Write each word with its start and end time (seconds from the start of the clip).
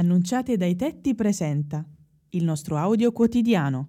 Annunciate 0.00 0.56
dai 0.56 0.76
tetti 0.76 1.14
presenta 1.14 1.84
il 2.30 2.42
nostro 2.42 2.78
audio 2.78 3.12
quotidiano. 3.12 3.86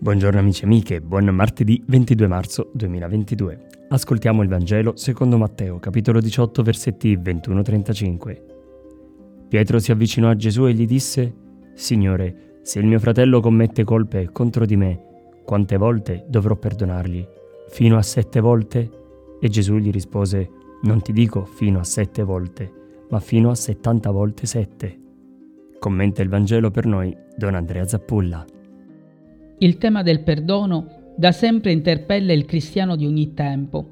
Buongiorno 0.00 0.40
amici 0.40 0.62
e 0.62 0.64
amiche, 0.64 1.00
buon 1.00 1.26
martedì 1.26 1.80
22 1.86 2.26
marzo 2.26 2.72
2022. 2.74 3.68
Ascoltiamo 3.90 4.42
il 4.42 4.48
Vangelo 4.48 4.96
secondo 4.96 5.38
Matteo, 5.38 5.78
capitolo 5.78 6.18
18, 6.18 6.64
versetti 6.64 7.16
21-35. 7.16 9.46
Pietro 9.46 9.78
si 9.78 9.92
avvicinò 9.92 10.28
a 10.28 10.34
Gesù 10.34 10.66
e 10.66 10.74
gli 10.74 10.86
disse, 10.86 11.32
Signore, 11.74 12.58
se 12.62 12.80
il 12.80 12.86
mio 12.86 12.98
fratello 12.98 13.38
commette 13.38 13.84
colpe 13.84 14.28
contro 14.32 14.66
di 14.66 14.76
me, 14.76 15.04
quante 15.44 15.76
volte 15.76 16.24
dovrò 16.26 16.56
perdonargli? 16.56 17.24
Fino 17.68 17.96
a 17.96 18.02
sette 18.02 18.40
volte? 18.40 18.90
E 19.40 19.48
Gesù 19.48 19.76
gli 19.76 19.92
rispose, 19.92 20.50
Non 20.82 21.00
ti 21.00 21.12
dico 21.12 21.44
fino 21.44 21.78
a 21.78 21.84
sette 21.84 22.24
volte, 22.24 22.72
ma 23.08 23.20
fino 23.20 23.50
a 23.50 23.54
settanta 23.54 24.10
volte 24.10 24.46
sette. 24.46 24.96
Commenta 25.82 26.22
il 26.22 26.28
Vangelo 26.28 26.70
per 26.70 26.86
noi 26.86 27.12
Don 27.36 27.56
Andrea 27.56 27.84
Zappulla. 27.84 28.44
Il 29.58 29.78
tema 29.78 30.04
del 30.04 30.22
perdono 30.22 31.12
da 31.16 31.32
sempre 31.32 31.72
interpella 31.72 32.32
il 32.32 32.44
cristiano 32.44 32.94
di 32.94 33.04
ogni 33.04 33.34
tempo. 33.34 33.88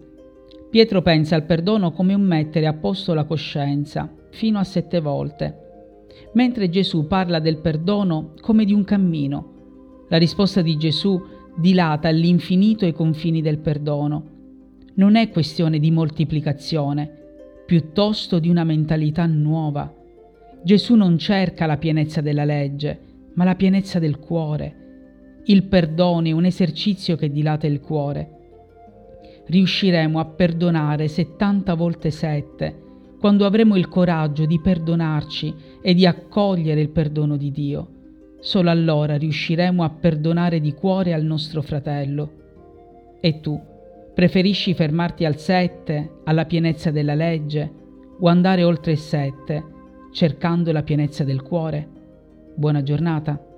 Pietro 0.70 1.02
pensa 1.02 1.34
al 1.34 1.46
perdono 1.46 1.90
come 1.90 2.14
un 2.14 2.20
mettere 2.20 2.68
a 2.68 2.74
posto 2.74 3.12
la 3.12 3.24
coscienza, 3.24 4.08
fino 4.30 4.60
a 4.60 4.62
sette 4.62 5.00
volte, 5.00 6.06
mentre 6.34 6.70
Gesù 6.70 7.08
parla 7.08 7.40
del 7.40 7.58
perdono 7.58 8.34
come 8.40 8.64
di 8.64 8.72
un 8.72 8.84
cammino. 8.84 10.04
La 10.10 10.16
risposta 10.16 10.62
di 10.62 10.76
Gesù 10.76 11.20
dilata 11.56 12.06
all'infinito 12.06 12.86
i 12.86 12.92
confini 12.92 13.42
del 13.42 13.58
perdono. 13.58 14.28
Non 14.94 15.16
è 15.16 15.28
questione 15.30 15.80
di 15.80 15.90
moltiplicazione, 15.90 17.10
piuttosto 17.66 18.38
di 18.38 18.48
una 18.48 18.62
mentalità 18.62 19.26
nuova. 19.26 19.92
Gesù 20.62 20.94
non 20.94 21.16
cerca 21.18 21.66
la 21.66 21.78
pienezza 21.78 22.20
della 22.20 22.44
legge, 22.44 22.98
ma 23.34 23.44
la 23.44 23.54
pienezza 23.54 23.98
del 23.98 24.18
cuore. 24.18 24.76
Il 25.44 25.64
perdono 25.64 26.26
è 26.26 26.32
un 26.32 26.44
esercizio 26.44 27.16
che 27.16 27.30
dilata 27.30 27.66
il 27.66 27.80
cuore. 27.80 28.30
Riusciremo 29.46 30.18
a 30.18 30.24
perdonare 30.26 31.08
70 31.08 31.74
volte 31.74 32.10
7 32.10 32.88
quando 33.20 33.44
avremo 33.44 33.76
il 33.76 33.88
coraggio 33.88 34.46
di 34.46 34.58
perdonarci 34.60 35.54
e 35.82 35.92
di 35.92 36.06
accogliere 36.06 36.80
il 36.80 36.88
perdono 36.88 37.36
di 37.36 37.50
Dio. 37.50 37.88
Solo 38.40 38.70
allora 38.70 39.16
riusciremo 39.18 39.82
a 39.82 39.90
perdonare 39.90 40.58
di 40.58 40.72
cuore 40.72 41.12
al 41.12 41.22
nostro 41.22 41.60
fratello. 41.60 42.30
E 43.20 43.40
tu? 43.40 43.60
Preferisci 44.14 44.72
fermarti 44.72 45.26
al 45.26 45.36
7, 45.36 46.20
alla 46.24 46.46
pienezza 46.46 46.90
della 46.90 47.14
legge, 47.14 47.70
o 48.18 48.26
andare 48.28 48.64
oltre 48.64 48.92
il 48.92 48.98
7, 48.98 49.64
cercando 50.12 50.72
la 50.72 50.82
pienezza 50.82 51.24
del 51.24 51.42
cuore? 51.42 51.88
Buona 52.54 52.82
giornata. 52.82 53.49